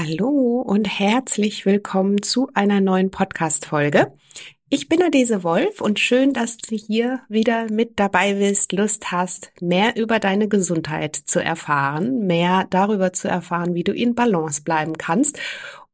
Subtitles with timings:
[0.00, 4.12] Hallo und herzlich willkommen zu einer neuen Podcast-Folge.
[4.68, 9.50] Ich bin Adese Wolf und schön, dass du hier wieder mit dabei bist, Lust hast,
[9.60, 14.96] mehr über deine Gesundheit zu erfahren, mehr darüber zu erfahren, wie du in Balance bleiben
[14.98, 15.40] kannst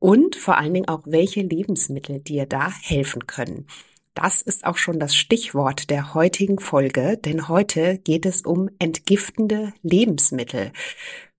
[0.00, 3.66] und vor allen Dingen auch, welche Lebensmittel dir da helfen können.
[4.12, 9.72] Das ist auch schon das Stichwort der heutigen Folge, denn heute geht es um entgiftende
[9.82, 10.72] Lebensmittel.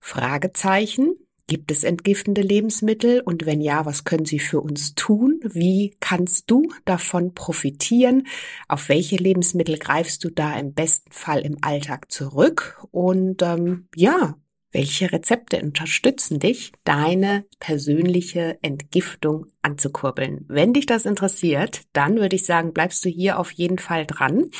[0.00, 1.14] Fragezeichen,
[1.48, 3.20] Gibt es entgiftende Lebensmittel?
[3.20, 5.38] Und wenn ja, was können sie für uns tun?
[5.44, 8.26] Wie kannst du davon profitieren?
[8.66, 12.84] Auf welche Lebensmittel greifst du da im besten Fall im Alltag zurück?
[12.90, 14.36] Und ähm, ja,
[14.72, 20.44] welche Rezepte unterstützen dich, deine persönliche Entgiftung anzukurbeln?
[20.48, 24.50] Wenn dich das interessiert, dann würde ich sagen, bleibst du hier auf jeden Fall dran.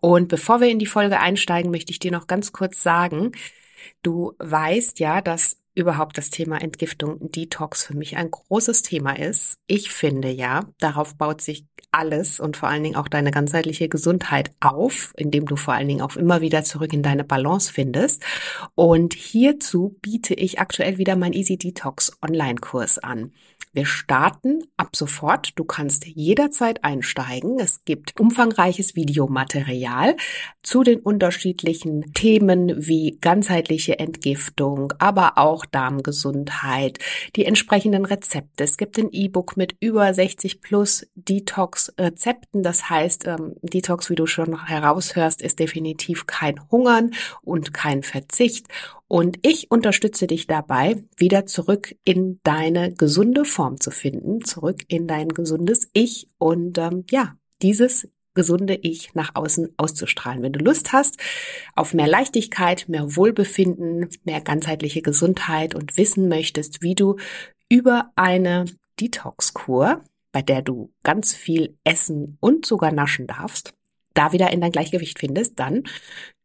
[0.00, 3.30] Und bevor wir in die Folge einsteigen, möchte ich dir noch ganz kurz sagen,
[4.02, 9.58] du weißt ja, dass überhaupt das Thema Entgiftung, Detox für mich ein großes Thema ist.
[9.66, 14.50] Ich finde ja, darauf baut sich alles und vor allen Dingen auch deine ganzheitliche Gesundheit
[14.60, 18.22] auf, indem du vor allen Dingen auch immer wieder zurück in deine Balance findest.
[18.74, 23.32] Und hierzu biete ich aktuell wieder mein Easy Detox Online-Kurs an.
[23.74, 25.52] Wir starten ab sofort.
[25.58, 27.58] Du kannst jederzeit einsteigen.
[27.58, 30.16] Es gibt umfangreiches Videomaterial
[30.62, 36.98] zu den unterschiedlichen Themen wie ganzheitliche Entgiftung, aber auch Darmgesundheit,
[37.36, 38.64] die entsprechenden Rezepte.
[38.64, 42.62] Es gibt ein E-Book mit über 60 plus Detox-Rezepten.
[42.62, 48.66] Das heißt, ähm, Detox, wie du schon heraushörst, ist definitiv kein Hungern und kein Verzicht.
[49.08, 55.06] Und ich unterstütze dich dabei, wieder zurück in deine gesunde Form zu finden, zurück in
[55.06, 60.42] dein gesundes Ich und ähm, ja, dieses gesunde Ich nach außen auszustrahlen.
[60.42, 61.16] Wenn du Lust hast
[61.74, 67.16] auf mehr Leichtigkeit, mehr Wohlbefinden, mehr ganzheitliche Gesundheit und wissen möchtest, wie du
[67.68, 68.66] über eine
[69.00, 73.74] Detox-Kur, bei der du ganz viel essen und sogar naschen darfst,
[74.14, 75.84] da wieder in dein Gleichgewicht findest, dann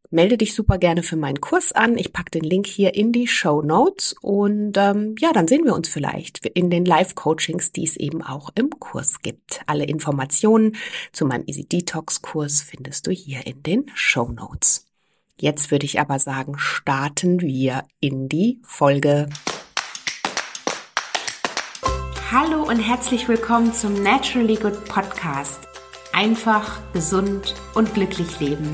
[0.09, 1.97] melde dich super gerne für meinen Kurs an.
[1.97, 5.75] Ich packe den Link hier in die Show Notes und ähm, ja, dann sehen wir
[5.75, 9.62] uns vielleicht in den Live-Coachings, die es eben auch im Kurs gibt.
[9.68, 10.75] Alle Informationen
[11.12, 14.85] zu meinem Easy Detox Kurs findest du hier in den Show Notes.
[15.40, 19.29] Jetzt würde ich aber sagen, starten wir in die Folge.
[22.31, 25.59] Hallo und herzlich willkommen zum Naturally Good Podcast.
[26.12, 28.74] Einfach, gesund und glücklich leben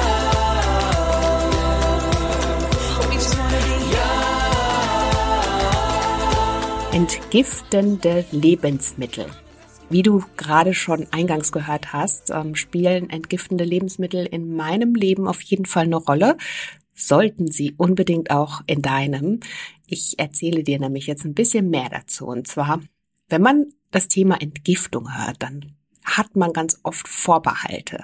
[6.93, 9.25] Entgiftende Lebensmittel.
[9.89, 15.41] Wie du gerade schon eingangs gehört hast, ähm, spielen entgiftende Lebensmittel in meinem Leben auf
[15.41, 16.35] jeden Fall eine Rolle.
[16.93, 19.39] Sollten sie unbedingt auch in deinem.
[19.87, 22.25] Ich erzähle dir nämlich jetzt ein bisschen mehr dazu.
[22.27, 22.81] Und zwar,
[23.29, 28.03] wenn man das Thema Entgiftung hört, dann hat man ganz oft Vorbehalte.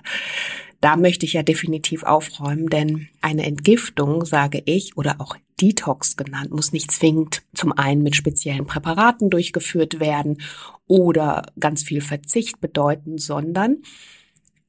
[0.81, 6.51] Da möchte ich ja definitiv aufräumen, denn eine Entgiftung, sage ich, oder auch Detox genannt,
[6.51, 10.41] muss nicht zwingend zum einen mit speziellen Präparaten durchgeführt werden
[10.85, 13.77] oder ganz viel Verzicht bedeuten, sondern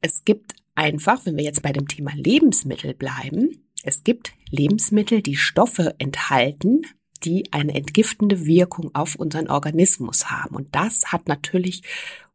[0.00, 5.36] es gibt einfach, wenn wir jetzt bei dem Thema Lebensmittel bleiben, es gibt Lebensmittel, die
[5.36, 6.82] Stoffe enthalten,
[7.24, 10.56] die eine entgiftende Wirkung auf unseren Organismus haben.
[10.56, 11.82] Und das hat natürlich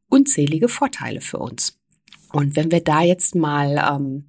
[0.09, 1.79] unzählige Vorteile für uns.
[2.33, 4.25] Und wenn wir da jetzt mal ähm,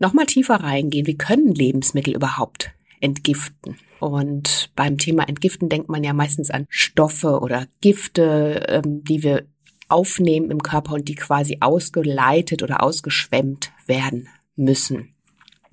[0.00, 3.76] noch mal tiefer reingehen, wie können Lebensmittel überhaupt entgiften?
[4.00, 9.46] Und beim Thema Entgiften denkt man ja meistens an Stoffe oder Gifte, ähm, die wir
[9.88, 15.13] aufnehmen im Körper und die quasi ausgeleitet oder ausgeschwemmt werden müssen.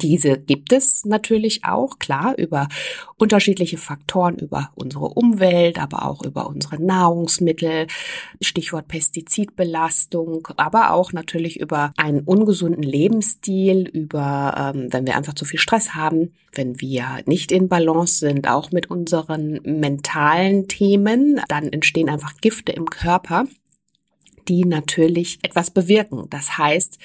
[0.02, 2.68] Diese gibt es natürlich auch, klar, über
[3.18, 7.88] unterschiedliche Faktoren, über unsere Umwelt, aber auch über unsere Nahrungsmittel,
[8.42, 15.46] Stichwort Pestizidbelastung, aber auch natürlich über einen ungesunden Lebensstil, über, ähm, wenn wir einfach zu
[15.46, 21.68] viel Stress haben, wenn wir nicht in Balance sind, auch mit unseren mentalen Themen, dann
[21.68, 23.46] entstehen einfach Gifte im Körper,
[24.48, 26.26] die natürlich etwas bewirken.
[26.30, 26.98] Das heißt,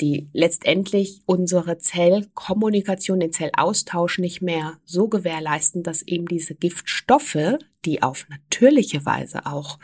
[0.00, 8.02] die letztendlich unsere Zellkommunikation, den Zellaustausch nicht mehr so gewährleisten, dass eben diese Giftstoffe, die
[8.02, 9.78] auf natürliche Weise auch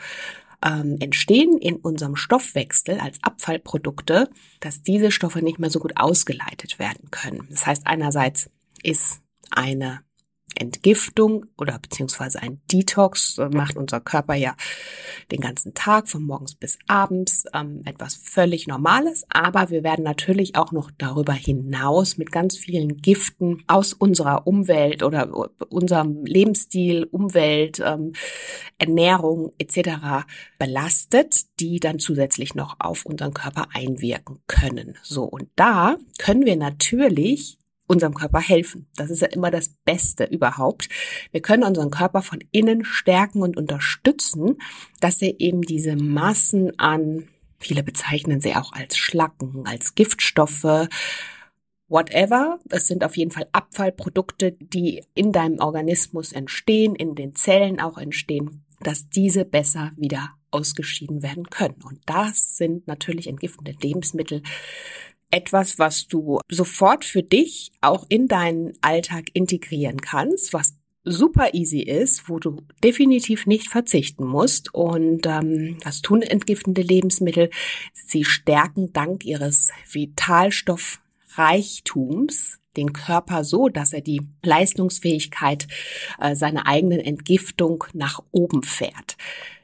[0.65, 4.29] ähm, entstehen in unserem Stoffwechsel als Abfallprodukte,
[4.59, 7.47] dass diese Stoffe nicht mehr so gut ausgeleitet werden können.
[7.49, 8.49] Das heißt, einerseits
[8.83, 9.21] ist
[9.51, 10.01] eine
[10.55, 14.55] Entgiftung oder beziehungsweise ein Detox macht unser Körper ja
[15.31, 19.25] den ganzen Tag, von morgens bis abends, ähm, etwas völlig Normales.
[19.29, 25.03] Aber wir werden natürlich auch noch darüber hinaus mit ganz vielen Giften aus unserer Umwelt
[25.03, 25.29] oder
[25.69, 28.13] unserem Lebensstil, Umwelt, ähm,
[28.77, 30.25] Ernährung etc.
[30.57, 34.97] belastet, die dann zusätzlich noch auf unseren Körper einwirken können.
[35.03, 37.58] So, und da können wir natürlich
[37.89, 38.87] unserem Körper helfen.
[38.95, 40.89] Das ist ja immer das Beste überhaupt.
[41.31, 44.57] Wir können unseren Körper von innen stärken und unterstützen,
[45.01, 47.27] dass er eben diese Massen an,
[47.57, 50.87] viele bezeichnen sie auch als Schlacken, als Giftstoffe,
[51.87, 52.59] whatever.
[52.69, 57.97] Es sind auf jeden Fall Abfallprodukte, die in deinem Organismus entstehen, in den Zellen auch
[57.97, 61.81] entstehen, dass diese besser wieder ausgeschieden werden können.
[61.83, 64.43] Und das sind natürlich entgiftende Lebensmittel,
[65.31, 71.81] etwas, was du sofort für dich auch in deinen Alltag integrieren kannst, was super easy
[71.81, 74.73] ist, wo du definitiv nicht verzichten musst.
[74.73, 77.49] Und ähm, was tun entgiftende Lebensmittel?
[77.93, 85.67] Sie stärken dank ihres Vitalstoffreichtums den Körper so, dass er die Leistungsfähigkeit
[86.19, 89.17] äh, seiner eigenen Entgiftung nach oben fährt.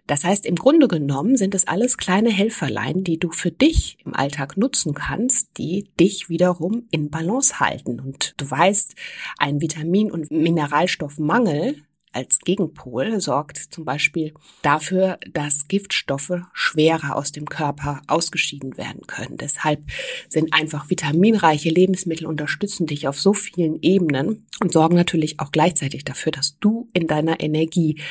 [0.08, 4.14] Das heißt, im Grunde genommen sind es alles kleine Helferlein, die du für dich im
[4.14, 8.00] Alltag nutzen kannst, die dich wiederum in Balance halten.
[8.00, 8.96] Und du weißt,
[9.38, 11.84] ein Vitamin- und Mineralstoffmangel
[12.16, 19.36] als Gegenpol sorgt zum Beispiel dafür, dass Giftstoffe schwerer aus dem Körper ausgeschieden werden können.
[19.36, 19.84] Deshalb
[20.30, 26.06] sind einfach vitaminreiche Lebensmittel unterstützen dich auf so vielen Ebenen und sorgen natürlich auch gleichzeitig
[26.06, 28.02] dafür, dass du in deiner Energie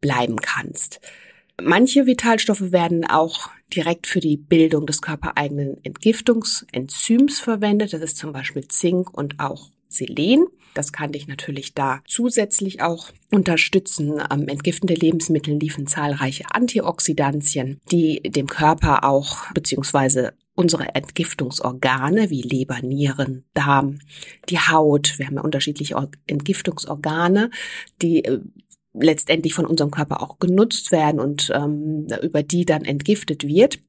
[0.00, 1.00] bleiben kannst.
[1.62, 7.92] Manche Vitalstoffe werden auch direkt für die Bildung des körpereigenen Entgiftungsenzyms verwendet.
[7.92, 10.46] Das ist zum Beispiel Zink und auch Selen.
[10.74, 14.20] Das kann dich natürlich da zusätzlich auch unterstützen.
[14.30, 22.80] Ähm, entgiftende Lebensmittel liefern zahlreiche Antioxidantien, die dem Körper auch beziehungsweise unsere Entgiftungsorgane wie Leber,
[22.80, 24.00] Nieren, Darm,
[24.48, 25.18] die Haut.
[25.18, 25.96] Wir haben ja unterschiedliche
[26.26, 27.50] Entgiftungsorgane,
[28.02, 28.40] die äh,
[28.94, 33.80] letztendlich von unserem Körper auch genutzt werden und ähm, über die dann entgiftet wird.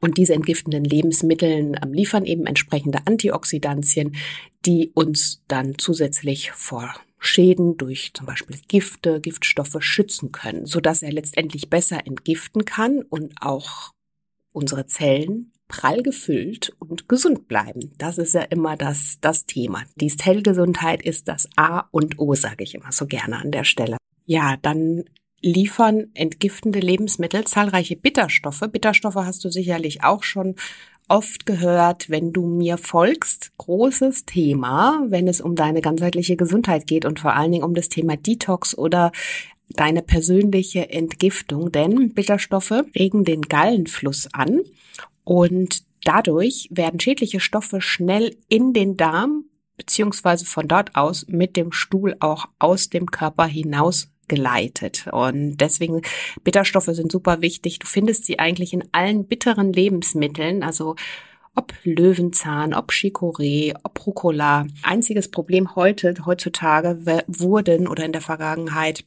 [0.00, 4.16] Und diese entgiftenden Lebensmittel ähm, liefern eben entsprechende Antioxidantien,
[4.64, 11.02] die uns dann zusätzlich vor Schäden durch zum Beispiel Gifte, Giftstoffe schützen können, so dass
[11.02, 13.92] er letztendlich besser entgiften kann und auch
[14.52, 17.92] unsere Zellen prall gefüllt und gesund bleiben.
[17.98, 19.84] Das ist ja immer das, das Thema.
[19.96, 23.99] Die Zellgesundheit ist das A und O, sage ich immer so gerne an der Stelle.
[24.30, 25.02] Ja, dann
[25.42, 28.62] liefern entgiftende Lebensmittel zahlreiche Bitterstoffe.
[28.70, 30.54] Bitterstoffe hast du sicherlich auch schon
[31.08, 33.50] oft gehört, wenn du mir folgst.
[33.58, 37.88] Großes Thema, wenn es um deine ganzheitliche Gesundheit geht und vor allen Dingen um das
[37.88, 39.10] Thema Detox oder
[39.70, 44.60] deine persönliche Entgiftung, denn Bitterstoffe regen den Gallenfluss an
[45.24, 49.46] und dadurch werden schädliche Stoffe schnell in den Darm
[49.76, 55.08] beziehungsweise von dort aus mit dem Stuhl auch aus dem Körper hinaus geleitet.
[55.12, 56.00] Und deswegen
[56.42, 57.80] Bitterstoffe sind super wichtig.
[57.80, 60.94] Du findest sie eigentlich in allen bitteren Lebensmitteln, also
[61.56, 64.66] ob Löwenzahn, ob Chicorée, ob Rucola.
[64.82, 69.04] Einziges Problem heute, heutzutage wurden oder in der Vergangenheit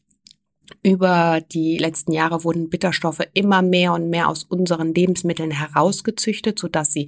[0.81, 6.67] über die letzten Jahre wurden Bitterstoffe immer mehr und mehr aus unseren Lebensmitteln herausgezüchtet, so
[6.67, 7.07] dass sie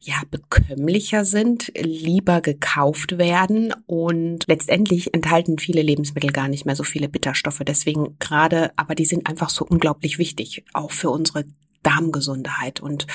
[0.00, 6.84] ja bekömmlicher sind, lieber gekauft werden und letztendlich enthalten viele Lebensmittel gar nicht mehr so
[6.84, 7.62] viele Bitterstoffe.
[7.66, 11.44] Deswegen gerade, aber die sind einfach so unglaublich wichtig, auch für unsere
[11.82, 13.06] Darmgesundheit und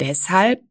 [0.00, 0.62] Deshalb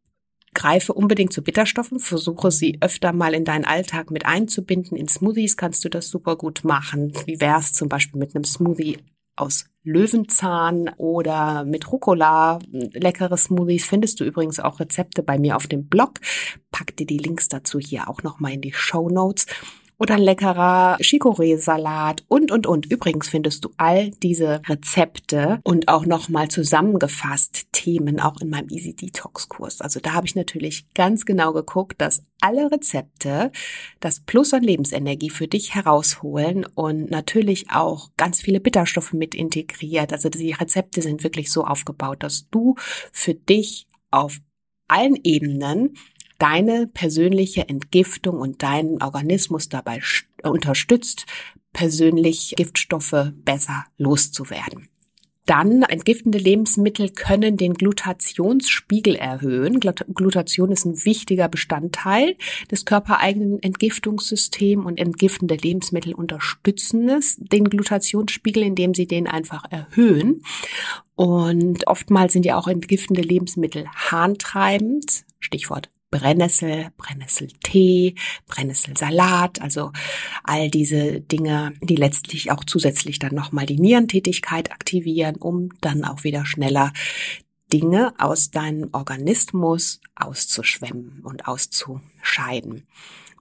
[0.55, 4.97] Greife unbedingt zu Bitterstoffen, versuche sie öfter mal in deinen Alltag mit einzubinden.
[4.97, 7.13] In Smoothies kannst du das super gut machen.
[7.25, 8.97] Wie wär's zum Beispiel mit einem Smoothie
[9.35, 12.59] aus Löwenzahn oder mit Rucola.
[12.71, 16.19] Leckere Smoothies findest du übrigens auch Rezepte bei mir auf dem Blog.
[16.71, 19.45] Pack dir die Links dazu hier auch nochmal in die Show Notes
[19.98, 22.86] oder ein leckerer Chicorée-Salat und, und, und.
[22.86, 28.96] Übrigens findest du all diese Rezepte und auch nochmal zusammengefasst Themen auch in meinem Easy
[28.96, 29.82] Detox Kurs.
[29.82, 33.52] Also da habe ich natürlich ganz genau geguckt, dass alle Rezepte
[34.00, 40.14] das Plus an Lebensenergie für dich herausholen und natürlich auch ganz viele Bitterstoffe mit integriert.
[40.14, 42.75] Also die Rezepte sind wirklich so aufgebaut, dass du
[43.12, 44.38] für dich auf
[44.88, 45.96] allen Ebenen
[46.38, 50.01] deine persönliche Entgiftung und deinen Organismus dabei
[50.44, 51.25] unterstützt,
[51.74, 54.88] persönlich Giftstoffe besser loszuwerden.
[55.46, 59.80] Dann entgiftende Lebensmittel können den Glutationsspiegel erhöhen.
[59.80, 62.36] Glutation ist ein wichtiger Bestandteil
[62.72, 70.42] des körpereigenen Entgiftungssystems und entgiftende Lebensmittel unterstützen es, den Glutationsspiegel, indem sie den einfach erhöhen.
[71.13, 75.25] Und oftmals sind ja auch entgiftende Lebensmittel harntreibend.
[75.39, 78.15] Stichwort Brennnessel, Brennnesseltee,
[78.48, 79.91] Brennnesselsalat, also
[80.43, 86.24] all diese Dinge, die letztlich auch zusätzlich dann nochmal die Nierentätigkeit aktivieren, um dann auch
[86.24, 86.93] wieder schneller
[87.74, 92.88] Dinge aus deinem Organismus auszuschwemmen und auszuscheiden.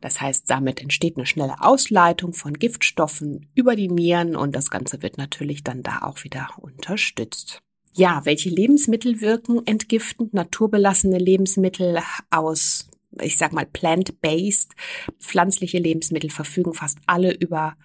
[0.00, 5.02] Das heißt, damit entsteht eine schnelle Ausleitung von Giftstoffen über die Nieren und das Ganze
[5.02, 7.62] wird natürlich dann da auch wieder unterstützt.
[7.97, 10.35] Ja, welche Lebensmittel wirken entgiftend?
[10.35, 12.89] Naturbelassene Lebensmittel aus,
[13.21, 14.73] ich sag mal, plant-based,
[15.21, 17.77] pflanzliche Lebensmittel verfügen fast alle über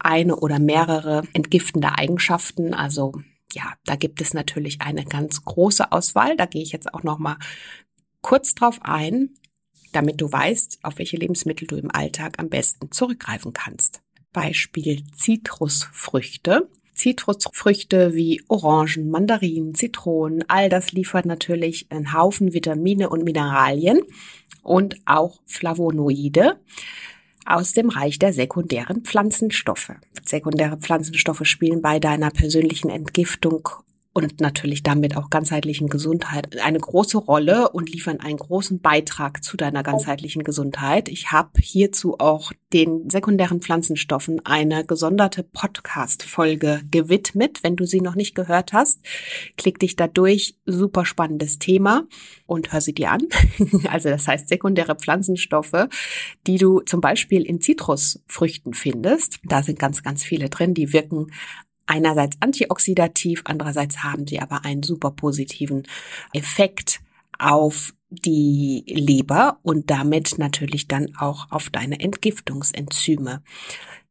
[0.00, 2.74] eine oder mehrere entgiftende Eigenschaften.
[2.74, 3.12] Also
[3.52, 6.36] ja, da gibt es natürlich eine ganz große Auswahl.
[6.36, 7.36] Da gehe ich jetzt auch noch mal
[8.22, 9.30] kurz drauf ein,
[9.92, 14.02] damit du weißt, auf welche Lebensmittel du im Alltag am besten zurückgreifen kannst.
[14.32, 16.68] Beispiel Zitrusfrüchte.
[16.94, 24.00] Zitrusfrüchte wie Orangen, Mandarinen, Zitronen, all das liefert natürlich einen Haufen Vitamine und Mineralien
[24.62, 26.58] und auch Flavonoide
[27.46, 29.92] aus dem Reich der sekundären Pflanzenstoffe.
[30.24, 33.68] Sekundäre Pflanzenstoffe spielen bei deiner persönlichen Entgiftung
[34.14, 39.56] und natürlich damit auch ganzheitlichen Gesundheit eine große Rolle und liefern einen großen Beitrag zu
[39.56, 41.08] deiner ganzheitlichen Gesundheit.
[41.08, 47.64] Ich habe hierzu auch den sekundären Pflanzenstoffen eine gesonderte Podcast-Folge gewidmet.
[47.64, 49.00] Wenn du sie noch nicht gehört hast,
[49.56, 50.54] klick dich da durch.
[50.64, 52.06] Super spannendes Thema
[52.46, 53.22] und hör sie dir an.
[53.90, 55.88] Also das heißt sekundäre Pflanzenstoffe,
[56.46, 59.40] die du zum Beispiel in Zitrusfrüchten findest.
[59.44, 60.74] Da sind ganz, ganz viele drin.
[60.74, 61.30] Die wirken
[61.86, 65.84] einerseits antioxidativ, andererseits haben sie aber einen super positiven
[66.32, 67.00] Effekt
[67.38, 73.42] auf die Leber und damit natürlich dann auch auf deine Entgiftungsenzyme.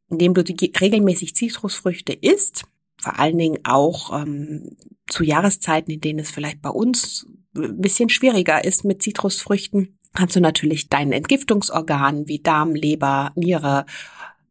[0.10, 2.66] Indem du regelmäßig Zitrusfrüchte isst,
[3.02, 4.78] vor allen Dingen auch ähm,
[5.08, 7.26] zu Jahreszeiten, in denen es vielleicht bei uns
[7.56, 13.86] ein bisschen schwieriger ist mit Zitrusfrüchten, kannst du natürlich deinen Entgiftungsorganen wie Darm, Leber, Niere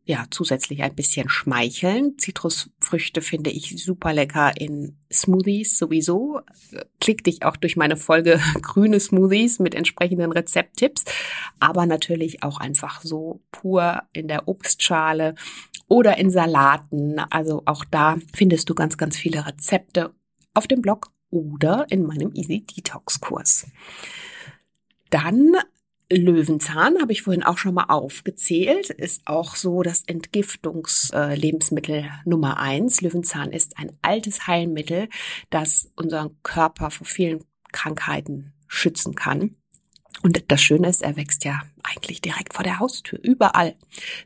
[0.05, 2.19] ja, zusätzlich ein bisschen schmeicheln.
[2.19, 6.41] Zitrusfrüchte finde ich super lecker in Smoothies sowieso.
[7.01, 11.05] Klick dich auch durch meine Folge grüne Smoothies mit entsprechenden Rezepttipps,
[11.61, 15.37] aber natürlich auch einfach so pur in der Obstschale
[15.87, 17.21] oder in Salaten.
[17.31, 20.13] Also auch da findest du ganz, ganz viele Rezepte
[20.53, 23.67] auf dem Blog oder in meinem Easy Detox Kurs.
[25.11, 25.55] Dann
[26.17, 32.59] Löwenzahn habe ich vorhin auch schon mal aufgezählt, ist auch so das Entgiftungslebensmittel äh, Nummer
[32.59, 33.01] eins.
[33.01, 35.09] Löwenzahn ist ein altes Heilmittel,
[35.51, 39.57] das unseren Körper vor vielen Krankheiten schützen kann.
[40.23, 43.19] Und das Schöne ist, er wächst ja eigentlich direkt vor der Haustür.
[43.23, 43.75] Überall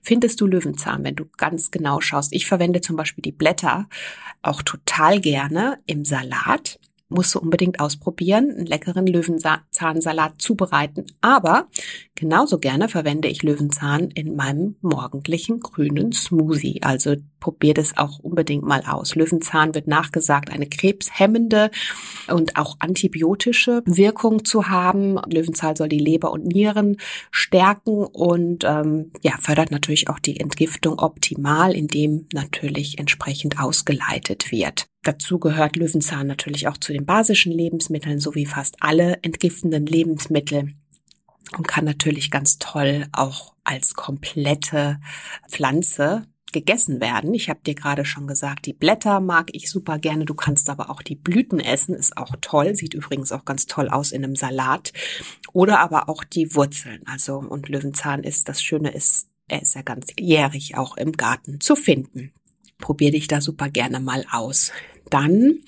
[0.02, 2.32] findest du Löwenzahn, wenn du ganz genau schaust.
[2.32, 3.88] Ich verwende zum Beispiel die Blätter
[4.42, 6.78] auch total gerne im Salat
[7.08, 11.06] musst du unbedingt ausprobieren, einen leckeren Löwenzahnsalat zubereiten.
[11.20, 11.68] Aber
[12.14, 16.82] genauso gerne verwende ich Löwenzahn in meinem morgendlichen grünen Smoothie.
[16.82, 19.14] Also probier das auch unbedingt mal aus.
[19.14, 21.70] Löwenzahn wird nachgesagt, eine krebshemmende
[22.28, 25.18] und auch antibiotische Wirkung zu haben.
[25.30, 26.96] Löwenzahn soll die Leber und Nieren
[27.30, 34.88] stärken und ähm, ja, fördert natürlich auch die Entgiftung optimal, indem natürlich entsprechend ausgeleitet wird.
[35.06, 40.74] Dazu gehört Löwenzahn natürlich auch zu den basischen Lebensmitteln sowie fast alle entgiftenden Lebensmittel
[41.56, 44.98] und kann natürlich ganz toll auch als komplette
[45.48, 47.34] Pflanze gegessen werden.
[47.34, 50.24] Ich habe dir gerade schon gesagt, die Blätter mag ich super gerne.
[50.24, 52.74] Du kannst aber auch die Blüten essen, ist auch toll.
[52.74, 54.92] Sieht übrigens auch ganz toll aus in einem Salat.
[55.52, 57.02] Oder aber auch die Wurzeln.
[57.06, 61.76] Also und Löwenzahn ist das Schöne ist, er ist ja ganzjährig auch im Garten zu
[61.76, 62.32] finden.
[62.78, 64.72] Probier dich da super gerne mal aus.
[65.10, 65.60] Dann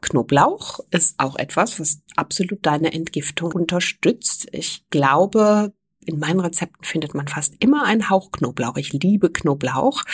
[0.00, 4.46] Knoblauch ist auch etwas, was absolut deine Entgiftung unterstützt.
[4.52, 5.72] Ich glaube,
[6.04, 8.76] in meinen Rezepten findet man fast immer einen Hauch Knoblauch.
[8.76, 10.04] Ich liebe Knoblauch.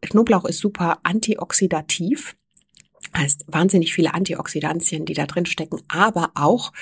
[0.00, 2.36] Knoblauch ist super antioxidativ.
[3.16, 6.72] Heißt wahnsinnig viele Antioxidantien, die da drin stecken, aber auch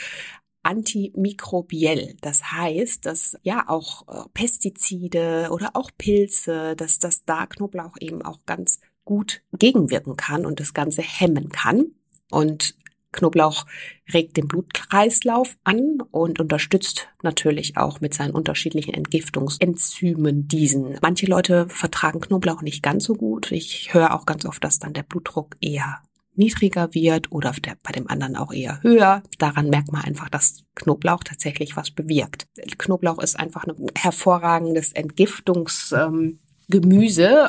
[0.62, 2.17] antimikrobiell.
[2.23, 8.23] Das heißt, dass ja auch äh, Pestizide oder auch Pilze, dass das da Knoblauch eben
[8.23, 11.87] auch ganz gut gegenwirken kann und das Ganze hemmen kann.
[12.31, 12.75] Und
[13.15, 13.65] Knoblauch
[14.13, 20.99] regt den Blutkreislauf an und unterstützt natürlich auch mit seinen unterschiedlichen Entgiftungsenzymen diesen.
[21.01, 23.53] Manche Leute vertragen Knoblauch nicht ganz so gut.
[23.53, 26.03] Ich höre auch ganz oft, dass dann der Blutdruck eher
[26.37, 29.23] niedriger wird oder der, bei dem anderen auch eher höher.
[29.39, 32.49] Daran merkt man einfach, dass Knoblauch tatsächlich was bewirkt.
[32.79, 36.39] Knoblauch ist einfach ein hervorragendes Entgiftungsgemüse.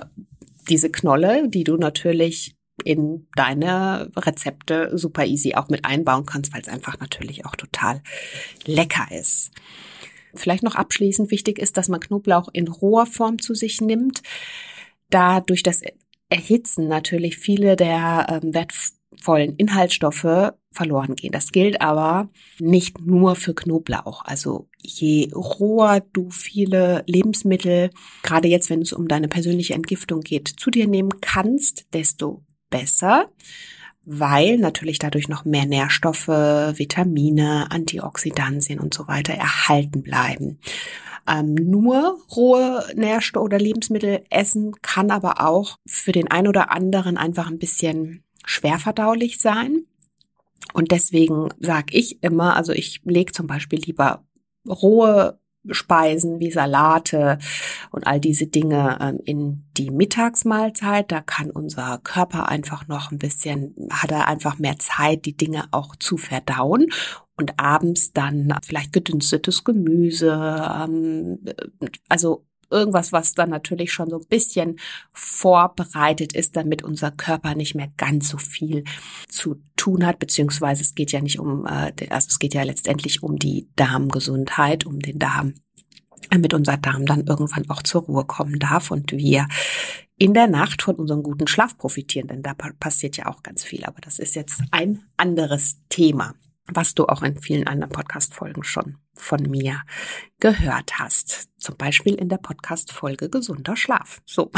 [0.04, 0.30] Ähm,
[0.70, 6.62] Diese Knolle, die du natürlich in deine Rezepte super easy auch mit einbauen kannst, weil
[6.62, 8.02] es einfach natürlich auch total
[8.66, 9.52] lecker ist.
[10.34, 14.22] Vielleicht noch abschließend wichtig ist, dass man Knoblauch in roher Form zu sich nimmt,
[15.10, 15.82] da durch das
[16.30, 18.54] Erhitzen natürlich viele der ähm,
[19.16, 21.32] wertvollen Inhaltsstoffe verloren gehen.
[21.32, 22.30] Das gilt aber
[22.60, 24.24] nicht nur für Knoblauch.
[24.26, 27.90] Also je roher du viele Lebensmittel,
[28.24, 33.30] gerade jetzt, wenn es um deine persönliche Entgiftung geht, zu dir nehmen kannst, desto besser
[34.08, 40.60] weil natürlich dadurch noch mehr Nährstoffe, Vitamine, Antioxidantien und so weiter erhalten bleiben.
[41.28, 47.18] Ähm, nur rohe Nährstoffe oder Lebensmittel essen kann aber auch für den einen oder anderen
[47.18, 49.86] einfach ein bisschen schwer verdaulich sein.
[50.74, 54.26] Und deswegen sage ich immer, also ich lege zum Beispiel lieber
[54.68, 55.40] rohe
[55.72, 57.40] Speisen wie Salate
[57.92, 61.12] und all diese Dinge ähm, in die Mittagsmahlzeit.
[61.12, 65.66] Da kann unser Körper einfach noch ein bisschen, hat er einfach mehr Zeit, die Dinge
[65.72, 66.88] auch zu verdauen.
[67.38, 71.40] Und abends dann vielleicht gedünstetes Gemüse, ähm,
[72.08, 74.80] also irgendwas, was dann natürlich schon so ein bisschen
[75.12, 78.84] vorbereitet ist, damit unser Körper nicht mehr ganz so viel
[79.28, 83.24] zu tun hat, beziehungsweise es geht ja nicht um, äh, also es geht ja letztendlich
[83.24, 85.54] um die Darmgesundheit, um den Darm,
[86.30, 89.48] damit unser Darm dann irgendwann auch zur Ruhe kommen darf und wir
[90.18, 93.84] in der Nacht von unserem guten Schlaf profitieren, denn da passiert ja auch ganz viel.
[93.84, 96.34] Aber das ist jetzt ein anderes Thema
[96.68, 99.82] was du auch in vielen anderen Podcast-Folgen schon von mir
[100.40, 101.50] gehört hast.
[101.58, 104.22] Zum Beispiel in der Podcast-Folge Gesunder Schlaf.
[104.26, 104.52] So,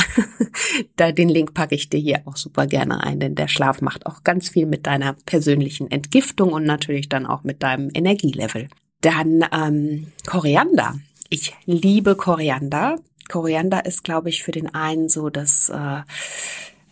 [0.95, 4.05] da den Link packe ich dir hier auch super gerne ein, denn der Schlaf macht
[4.05, 8.69] auch ganz viel mit deiner persönlichen Entgiftung und natürlich dann auch mit deinem Energielevel.
[9.01, 10.95] Dann ähm, Koriander.
[11.29, 12.99] Ich liebe Koriander.
[13.29, 16.01] Koriander ist, glaube ich, für den einen so das äh,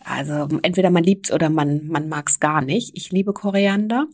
[0.06, 2.96] also entweder man liebt's oder man, man mag's gar nicht.
[2.96, 4.06] Ich liebe Koriander.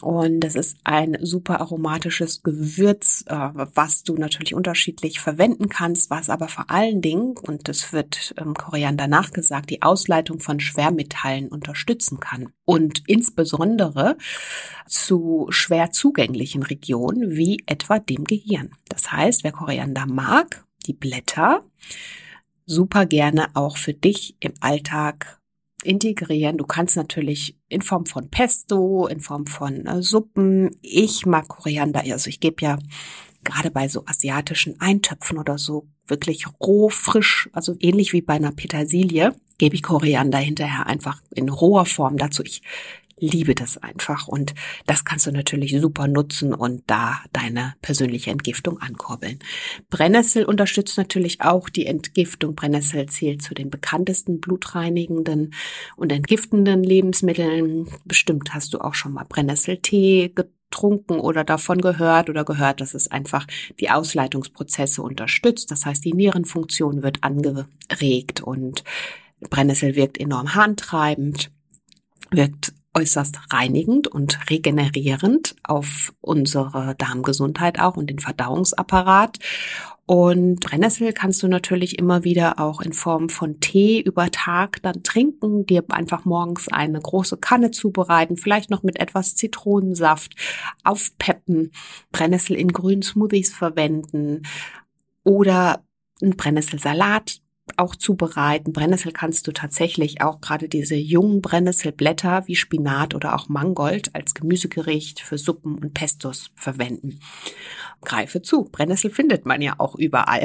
[0.00, 6.30] Und das ist ein super aromatisches Gewürz, äh, was du natürlich unterschiedlich verwenden kannst, was
[6.30, 12.18] aber vor allen Dingen, und das wird ähm, Koriander nachgesagt, die Ausleitung von Schwermetallen unterstützen
[12.18, 12.52] kann.
[12.64, 14.16] Und insbesondere
[14.86, 18.70] zu schwer zugänglichen Regionen wie etwa dem Gehirn.
[18.88, 21.64] Das heißt, wer Koriander mag, die Blätter,
[22.64, 25.39] super gerne auch für dich im Alltag
[25.82, 26.56] integrieren.
[26.56, 30.70] Du kannst natürlich in Form von Pesto, in Form von äh, Suppen.
[30.82, 32.78] Ich mag Koriander, also ich gebe ja
[33.44, 38.52] gerade bei so asiatischen Eintöpfen oder so wirklich roh, frisch, also ähnlich wie bei einer
[38.52, 42.42] Petersilie, gebe ich Koriander hinterher einfach in roher Form dazu.
[42.42, 42.62] Ich
[43.20, 44.54] liebe das einfach und
[44.86, 49.38] das kannst du natürlich super nutzen und da deine persönliche Entgiftung ankurbeln.
[49.90, 52.54] Brennnessel unterstützt natürlich auch die Entgiftung.
[52.54, 55.54] Brennnessel zählt zu den bekanntesten blutreinigenden
[55.96, 57.88] und entgiftenden Lebensmitteln.
[58.04, 63.10] Bestimmt hast du auch schon mal Brennnesseltee getrunken oder davon gehört oder gehört, dass es
[63.10, 63.46] einfach
[63.78, 65.70] die Ausleitungsprozesse unterstützt.
[65.70, 68.84] Das heißt, die Nierenfunktion wird angeregt und
[69.48, 71.50] Brennnessel wirkt enorm harntreibend
[72.30, 79.38] wirkt äußerst reinigend und regenerierend auf unsere Darmgesundheit auch und den Verdauungsapparat.
[80.06, 85.04] Und Brennnessel kannst du natürlich immer wieder auch in Form von Tee über Tag dann
[85.04, 90.34] trinken, dir einfach morgens eine große Kanne zubereiten, vielleicht noch mit etwas Zitronensaft
[90.82, 91.70] aufpeppen,
[92.10, 94.42] Brennnessel in grünen Smoothies verwenden
[95.22, 95.84] oder
[96.20, 97.40] einen Brennnesselsalat
[97.80, 98.72] auch zubereiten.
[98.72, 104.34] Brennnessel kannst du tatsächlich auch gerade diese jungen Brennnesselblätter wie Spinat oder auch Mangold als
[104.34, 107.18] Gemüsegericht für Suppen und Pestos verwenden.
[108.02, 108.64] Greife zu.
[108.64, 110.44] Brennnessel findet man ja auch überall.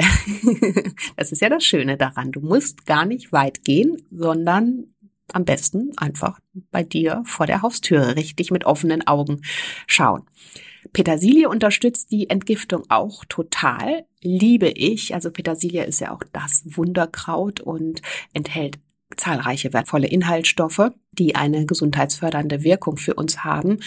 [1.16, 2.32] das ist ja das Schöne daran.
[2.32, 4.86] Du musst gar nicht weit gehen, sondern
[5.32, 6.38] am besten einfach
[6.70, 9.42] bei dir vor der Haustüre richtig mit offenen Augen
[9.86, 10.24] schauen.
[10.96, 14.06] Petersilie unterstützt die Entgiftung auch total.
[14.22, 15.12] Liebe ich.
[15.12, 18.00] Also Petersilie ist ja auch das Wunderkraut und
[18.32, 18.78] enthält
[19.14, 23.80] zahlreiche wertvolle Inhaltsstoffe, die eine gesundheitsfördernde Wirkung für uns haben.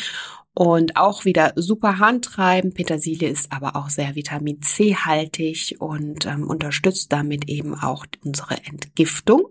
[0.54, 2.76] Und auch wieder super handtreiben.
[2.76, 8.64] Petersilie ist aber auch sehr Vitamin C haltig und ähm, unterstützt damit eben auch unsere
[8.66, 9.48] Entgiftung.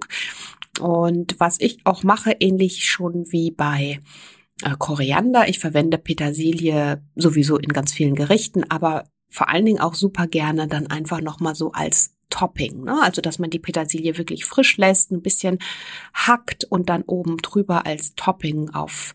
[0.78, 3.98] Und was ich auch mache, ähnlich schon wie bei
[4.78, 5.48] Koriander.
[5.48, 10.68] Ich verwende Petersilie sowieso in ganz vielen Gerichten, aber vor allen Dingen auch super gerne
[10.68, 13.00] dann einfach nochmal so als Topping, ne?
[13.02, 15.58] also dass man die Petersilie wirklich frisch lässt, ein bisschen
[16.12, 19.14] hackt und dann oben drüber als Topping auf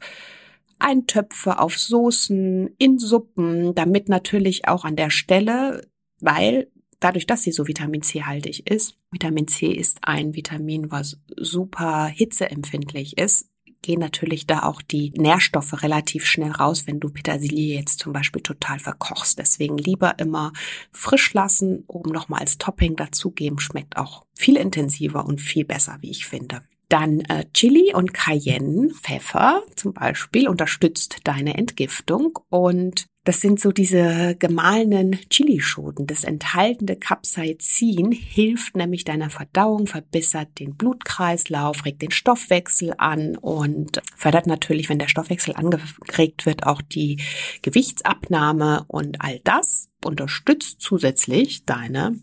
[0.79, 5.87] Eintöpfe, auf Soßen, in Suppen, damit natürlich auch an der Stelle,
[6.19, 11.19] weil dadurch, dass sie so Vitamin C haltig ist, Vitamin C ist ein Vitamin, was
[11.37, 13.49] super hitzeempfindlich ist,
[13.83, 18.41] gehen natürlich da auch die Nährstoffe relativ schnell raus, wenn du Petersilie jetzt zum Beispiel
[18.41, 19.37] total verkochst.
[19.37, 20.51] Deswegen lieber immer
[20.91, 26.09] frisch lassen, oben nochmal als Topping dazugeben, schmeckt auch viel intensiver und viel besser, wie
[26.09, 26.63] ich finde.
[26.93, 32.37] Dann äh, Chili und Cayenne, Pfeffer zum Beispiel, unterstützt deine Entgiftung.
[32.49, 36.05] Und das sind so diese gemahlenen Chilischoten.
[36.05, 43.99] Das enthaltene Capsaicin hilft nämlich deiner Verdauung, verbessert den Blutkreislauf, regt den Stoffwechsel an und
[44.15, 47.19] fördert natürlich, wenn der Stoffwechsel angeregt wird, auch die
[47.63, 52.19] Gewichtsabnahme und all das unterstützt zusätzlich deine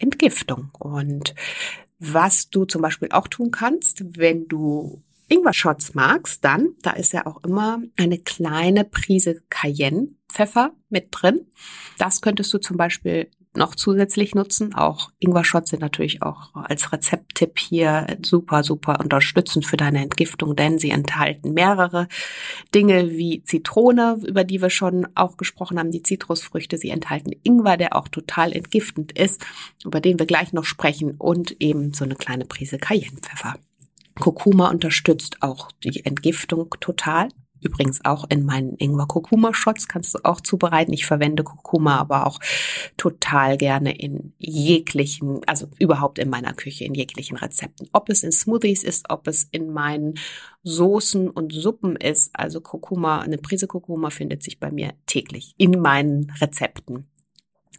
[0.00, 0.72] Entgiftung.
[0.76, 1.36] Und
[1.98, 7.26] was du zum Beispiel auch tun kannst, wenn du Ingwer-Shots magst, dann, da ist ja
[7.26, 11.46] auch immer eine kleine Prise Cayenne-Pfeffer mit drin.
[11.98, 14.74] Das könntest du zum Beispiel noch zusätzlich nutzen.
[14.74, 20.78] Auch Ingwer-Shots sind natürlich auch als Rezepttipp hier super, super unterstützend für deine Entgiftung, denn
[20.78, 22.08] sie enthalten mehrere
[22.74, 26.78] Dinge wie Zitrone, über die wir schon auch gesprochen haben, die Zitrusfrüchte.
[26.78, 29.44] Sie enthalten Ingwer, der auch total entgiftend ist,
[29.84, 33.56] über den wir gleich noch sprechen und eben so eine kleine Prise Cayennepfeffer.
[34.18, 37.28] Kurkuma unterstützt auch die Entgiftung total.
[37.62, 40.92] Übrigens auch in meinen Ingwer-Kurkuma-Shots kannst du auch zubereiten.
[40.92, 42.38] Ich verwende Kurkuma aber auch
[42.96, 47.88] total gerne in jeglichen, also überhaupt in meiner Küche, in jeglichen Rezepten.
[47.92, 50.14] Ob es in Smoothies ist, ob es in meinen
[50.62, 52.30] Soßen und Suppen ist.
[52.34, 57.06] Also Kurkuma, eine Prise Kurkuma findet sich bei mir täglich in meinen Rezepten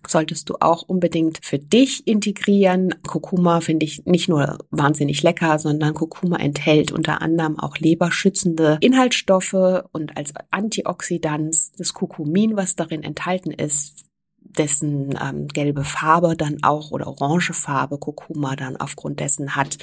[0.08, 2.96] solltest du auch unbedingt für dich integrieren.
[3.08, 9.84] Kurkuma finde ich nicht nur wahnsinnig lecker, sondern Kurkuma enthält unter anderem auch leberschützende Inhaltsstoffe
[9.92, 14.06] und als Antioxidant das Kurkumin, was darin enthalten ist,
[14.42, 19.78] dessen ähm, gelbe Farbe dann auch oder orange Farbe Kurkuma dann aufgrund dessen hat.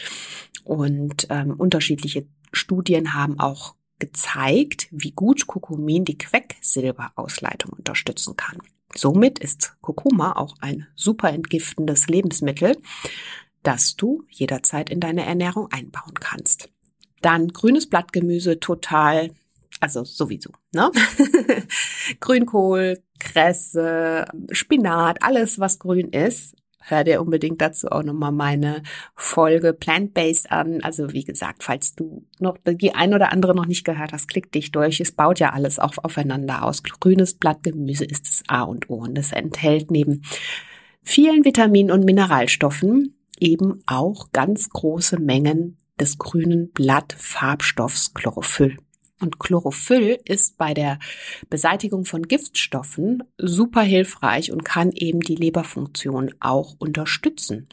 [0.65, 8.59] Und ähm, unterschiedliche Studien haben auch gezeigt, wie gut Kurkumin die Quecksilberausleitung unterstützen kann.
[8.97, 12.77] Somit ist Kurkuma auch ein super entgiftendes Lebensmittel,
[13.63, 16.71] das du jederzeit in deine Ernährung einbauen kannst.
[17.21, 19.33] Dann grünes Blattgemüse total,
[19.81, 20.91] also sowieso, ne?
[22.21, 26.55] Grünkohl, Kresse, Spinat, alles was grün ist,
[26.89, 28.83] hör dir unbedingt dazu auch nochmal meine
[29.15, 30.83] Folge Plant-Based an.
[30.83, 34.53] Also wie gesagt, falls du noch die ein oder andere noch nicht gehört hast, klick
[34.53, 35.01] dich durch.
[35.01, 36.83] Es baut ja alles auch aufeinander aus.
[36.83, 40.23] Grünes Blattgemüse ist das A und O und es enthält neben
[41.03, 48.77] vielen Vitaminen und Mineralstoffen eben auch ganz große Mengen des grünen Blattfarbstoffs Chlorophyll.
[49.19, 50.99] Und Chlorophyll ist bei der
[51.49, 57.69] Beseitigung von Giftstoffen super hilfreich und kann eben die Leberfunktion auch unterstützen.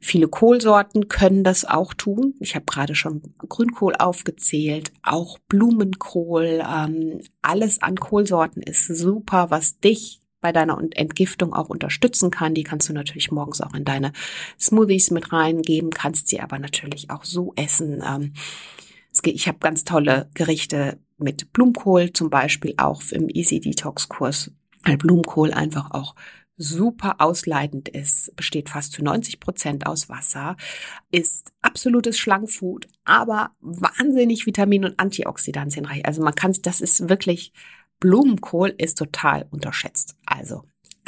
[0.00, 2.34] Viele Kohlsorten können das auch tun.
[2.38, 6.62] Ich habe gerade schon Grünkohl aufgezählt, auch Blumenkohl.
[6.64, 12.52] Ähm, alles an Kohlsorten ist super, was dich bei deiner Entgiftung auch unterstützen kann.
[12.54, 14.12] Die kannst du natürlich morgens auch in deine
[14.60, 18.04] Smoothies mit reingeben, kannst sie aber natürlich auch so essen.
[18.06, 18.34] Ähm,
[19.22, 24.50] ich habe ganz tolle Gerichte mit Blumenkohl zum Beispiel auch im Easy Detox Kurs,
[24.84, 26.14] weil Blumenkohl einfach auch
[26.56, 30.56] super ausleitend ist, besteht fast zu 90 Prozent aus Wasser,
[31.10, 36.06] ist absolutes Schlankfood, aber wahnsinnig Vitamin- und Antioxidantienreich.
[36.06, 37.52] Also man kann, das ist wirklich,
[37.98, 40.16] Blumenkohl ist total unterschätzt.
[40.26, 40.64] Also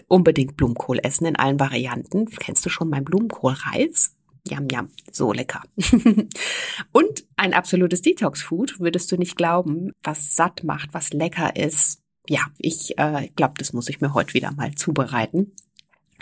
[0.08, 2.26] unbedingt Blumenkohl essen in allen Varianten.
[2.26, 4.15] Kennst du schon mein Blumenkohlreis?
[4.48, 5.62] Yam, yam, so lecker.
[6.92, 12.00] und ein absolutes Detox-Food, würdest du nicht glauben, was satt macht, was lecker ist.
[12.28, 15.52] Ja, ich äh, glaube, das muss ich mir heute wieder mal zubereiten.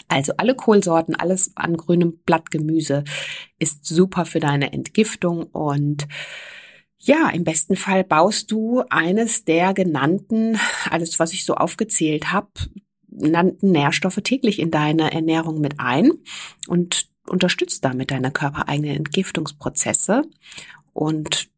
[0.08, 3.04] Also alle Kohlsorten, alles an grünem Blattgemüse
[3.58, 6.08] ist super für deine Entgiftung und
[6.98, 10.58] ja, im besten Fall baust du eines der genannten,
[10.90, 12.48] alles was ich so aufgezählt habe,
[13.08, 16.12] genannten Nährstoffe täglich in deine Ernährung mit ein
[16.66, 20.22] und unterstützt damit deine körpereigenen Entgiftungsprozesse
[20.92, 21.48] und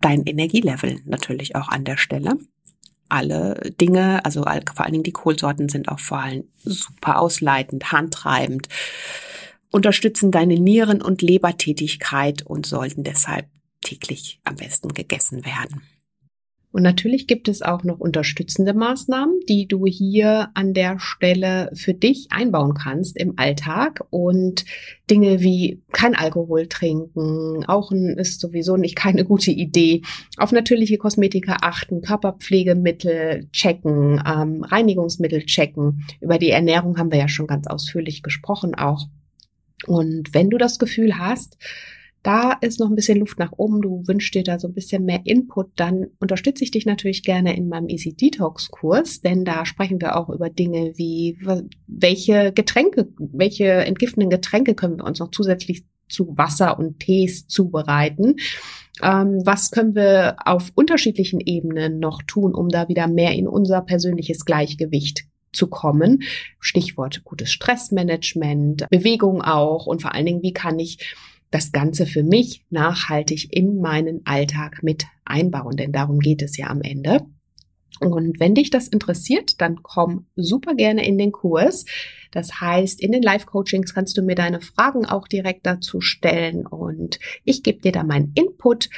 [0.00, 2.38] dein Energielevel natürlich auch an der Stelle.
[3.08, 8.68] Alle Dinge, also vor allen Dingen die Kohlsorten sind auch vor allem super ausleitend, handtreibend,
[9.70, 13.46] unterstützen deine Nieren- und Lebertätigkeit und sollten deshalb
[13.82, 15.82] täglich am besten gegessen werden.
[16.78, 21.92] Und natürlich gibt es auch noch unterstützende Maßnahmen, die du hier an der Stelle für
[21.92, 24.04] dich einbauen kannst im Alltag.
[24.10, 24.64] Und
[25.10, 30.02] Dinge wie kein Alkohol trinken, Rauchen ist sowieso nicht keine gute Idee.
[30.36, 36.04] Auf natürliche Kosmetika achten, Körperpflegemittel checken, ähm, Reinigungsmittel checken.
[36.20, 39.08] Über die Ernährung haben wir ja schon ganz ausführlich gesprochen auch.
[39.88, 41.58] Und wenn du das Gefühl hast,
[42.28, 45.06] da ist noch ein bisschen Luft nach oben, du wünschst dir da so ein bisschen
[45.06, 49.64] mehr Input, dann unterstütze ich dich natürlich gerne in meinem Easy Detox Kurs, denn da
[49.64, 51.38] sprechen wir auch über Dinge wie,
[51.86, 58.36] welche Getränke, welche entgiftenden Getränke können wir uns noch zusätzlich zu Wasser und Tees zubereiten.
[59.02, 63.80] Ähm, was können wir auf unterschiedlichen Ebenen noch tun, um da wieder mehr in unser
[63.80, 66.24] persönliches Gleichgewicht zu kommen.
[66.60, 71.16] Stichwort gutes Stressmanagement, Bewegung auch und vor allen Dingen, wie kann ich
[71.50, 76.68] das Ganze für mich nachhaltig in meinen Alltag mit einbauen, denn darum geht es ja
[76.68, 77.26] am Ende.
[78.00, 81.84] Und wenn dich das interessiert, dann komm super gerne in den Kurs.
[82.30, 87.18] Das heißt, in den Live-Coachings kannst du mir deine Fragen auch direkt dazu stellen und
[87.44, 88.88] ich gebe dir da meinen Input.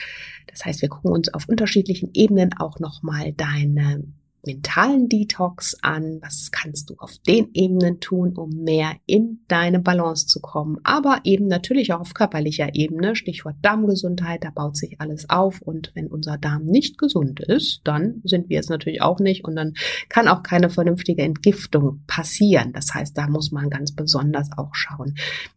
[0.48, 4.04] Das heißt, wir gucken uns auf unterschiedlichen Ebenen auch nochmal deine
[4.44, 6.18] mentalen Detox an.
[6.22, 10.78] Was kannst du auf den Ebenen tun, um mehr in deine Balance zu kommen?
[10.84, 13.16] Aber eben natürlich auch auf körperlicher Ebene.
[13.16, 14.44] Stichwort Darmgesundheit.
[14.44, 15.60] Da baut sich alles auf.
[15.60, 19.44] Und wenn unser Darm nicht gesund ist, dann sind wir es natürlich auch nicht.
[19.44, 19.74] Und dann
[20.08, 22.72] kann auch keine vernünftige Entgiftung passieren.
[22.72, 25.14] Das heißt, da muss man ganz besonders auch schauen,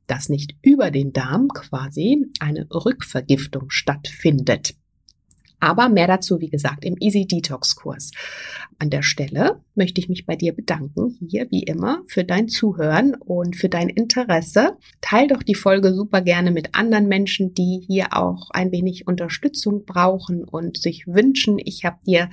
[0.08, 4.76] dass nicht über den Darm quasi eine Rückvergiftung stattfindet.
[5.64, 8.12] Aber mehr dazu, wie gesagt, im Easy Detox Kurs.
[8.80, 13.16] An der Stelle möchte ich mich bei dir bedanken, hier wie immer, für dein Zuhören
[13.16, 14.76] und für dein Interesse.
[15.00, 19.86] Teil doch die Folge super gerne mit anderen Menschen, die hier auch ein wenig Unterstützung
[19.86, 21.58] brauchen und sich wünschen.
[21.64, 22.30] Ich habe dir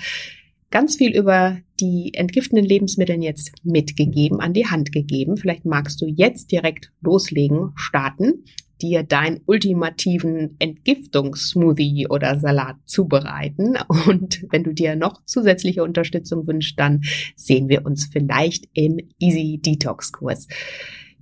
[0.73, 5.37] ganz viel über die entgiftenden Lebensmittel jetzt mitgegeben, an die Hand gegeben.
[5.37, 8.43] Vielleicht magst du jetzt direkt loslegen, starten
[8.83, 13.77] dir deinen ultimativen Entgiftungssmoothie oder Salat zubereiten.
[14.07, 17.03] Und wenn du dir noch zusätzliche Unterstützung wünschst, dann
[17.37, 20.49] sehen wir uns vielleicht im Easy Detox Kurs.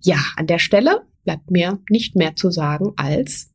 [0.02, 3.50] Ja, an der Stelle bleibt mir nicht mehr zu sagen als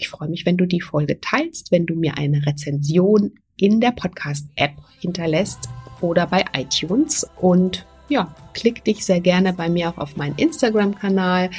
[0.00, 3.92] ich freue mich, wenn du die Folge teilst, wenn du mir eine Rezension in der
[3.92, 5.68] Podcast-App hinterlässt
[6.00, 7.26] oder bei iTunes.
[7.40, 11.50] Und ja, klick dich sehr gerne bei mir auch auf meinen Instagram-Kanal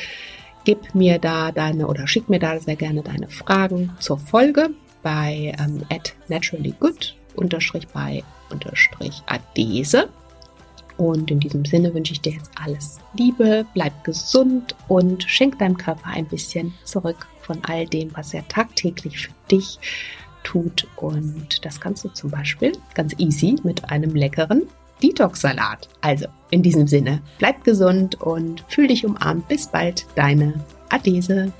[0.66, 4.70] gib mir da deine oder schick mir da sehr gerne deine Fragen zur Folge
[5.04, 10.10] bei ähm, at naturallygood unterstrich bei unterstrich adese.
[10.98, 15.78] Und in diesem Sinne wünsche ich dir jetzt alles Liebe, bleib gesund und schenk deinem
[15.78, 19.80] Körper ein bisschen zurück von all dem, was er tagtäglich für dich
[20.44, 20.88] tut.
[20.98, 24.68] Und das kannst du zum Beispiel ganz easy mit einem leckeren
[25.02, 25.90] Detox-Salat.
[26.02, 29.48] Also in diesem Sinne, bleib gesund und fühl dich umarmt.
[29.48, 30.54] Bis bald, deine
[30.90, 31.52] Adese.